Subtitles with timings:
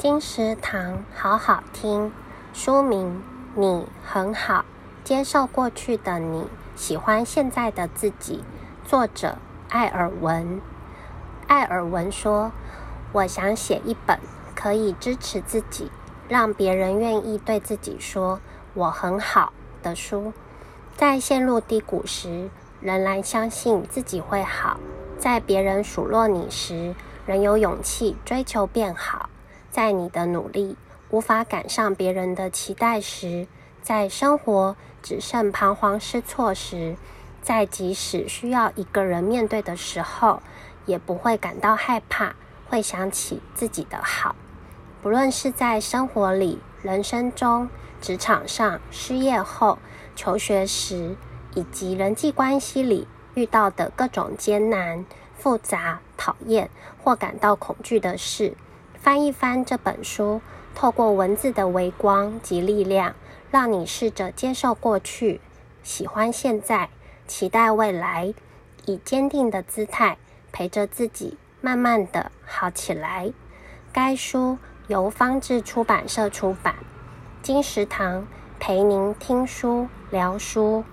[0.00, 2.10] 金石堂好好听，
[2.54, 3.22] 书名
[3.60, 4.64] 《你很好，
[5.04, 8.42] 接受过去的你，喜欢现在的自己》，
[8.88, 9.36] 作者
[9.68, 10.62] 艾尔文。
[11.48, 12.50] 艾尔文说
[13.12, 14.18] ：“我想写一本
[14.54, 15.90] 可以支持自己，
[16.28, 18.40] 让别人愿意对自己说
[18.72, 19.52] ‘我很好’
[19.84, 20.32] 的书。
[20.96, 22.48] 在陷入低谷时，
[22.80, 24.78] 仍然相信自己会好；
[25.18, 26.94] 在别人数落你时，
[27.26, 29.28] 仍有勇气追求变好。”
[29.70, 30.76] 在你的努力
[31.10, 33.46] 无法赶上别人的期待时，
[33.82, 36.96] 在生活只剩彷徨失措时，
[37.40, 40.42] 在即使需要一个人面对的时候，
[40.86, 42.34] 也不会感到害怕，
[42.68, 44.34] 会想起自己的好。
[45.02, 49.78] 不论是在生活里、人生中、职场上、失业后、
[50.14, 51.16] 求学时，
[51.54, 55.06] 以及人际关系里遇到的各种艰难、
[55.38, 56.68] 复杂、讨厌
[57.02, 58.54] 或感到恐惧的事。
[59.00, 60.42] 翻一翻这本书，
[60.74, 63.14] 透过文字的微光及力量，
[63.50, 65.40] 让你试着接受过去，
[65.82, 66.90] 喜欢现在，
[67.26, 68.34] 期待未来，
[68.84, 70.18] 以坚定的姿态
[70.52, 73.32] 陪着自己，慢慢的好起来。
[73.90, 76.74] 该书由方智出版社出版。
[77.42, 78.26] 金石堂
[78.58, 80.84] 陪您听书聊书。